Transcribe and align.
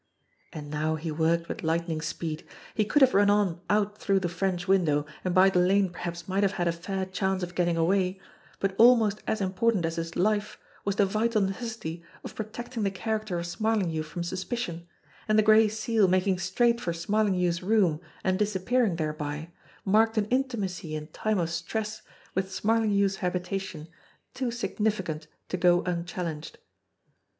And 0.51 0.71
now 0.71 0.95
he 0.95 1.11
worked 1.11 1.47
with 1.47 1.61
lightning 1.61 2.01
speed. 2.01 2.43
He 2.73 2.85
could 2.85 3.03
have 3.03 3.13
run 3.13 3.29
on 3.29 3.61
out 3.69 3.99
through 3.99 4.19
the 4.21 4.29
French 4.29 4.67
window, 4.67 5.05
and 5.23 5.35
by 5.35 5.51
the 5.51 5.59
lane 5.59 5.89
perhaps 5.91 6.27
might 6.27 6.41
have 6.41 6.53
had 6.53 6.67
a 6.67 6.71
fair 6.71 7.05
chance 7.05 7.43
of 7.43 7.53
getting 7.53 7.77
away 7.77 8.19
but 8.59 8.73
almost 8.79 9.21
as 9.27 9.41
important 9.41 9.85
as 9.85 9.97
his 9.97 10.15
life 10.15 10.57
was 10.85 10.95
the 10.95 11.05
vital 11.05 11.43
necessity 11.43 12.03
of 12.23 12.33
pro 12.33 12.47
tecting 12.47 12.81
the 12.81 12.89
character 12.89 13.37
of 13.37 13.45
Smarlinghue 13.45 14.01
from 14.01 14.23
suspicion, 14.23 14.87
and 15.27 15.37
the 15.37 15.43
Gray 15.43 15.67
Seal 15.67 16.07
making 16.07 16.39
straight 16.39 16.81
for 16.81 16.93
Smarlinghue's 16.93 17.61
room 17.61 18.01
and 18.23 18.39
disappearing 18.39 18.95
thereby, 18.95 19.49
marked 19.85 20.17
an 20.17 20.25
intimacy 20.31 20.95
in 20.95 21.09
time 21.09 21.37
of 21.37 21.51
stress 21.51 22.01
with 22.33 22.51
Smarlinghue's 22.51 23.17
habitation 23.17 23.87
too 24.33 24.49
significant 24.49 25.27
to 25.49 25.57
go 25.57 25.83
unchal 25.85 26.25
lenged. 26.25 26.57